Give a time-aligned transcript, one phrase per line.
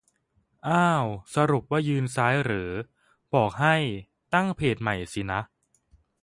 [0.69, 1.05] อ้าว
[1.35, 2.71] สรุปว่ายืนซ้ายเหรอ
[3.33, 3.75] บอกให้
[4.33, 5.39] ตั้งเพจใหม่สินะ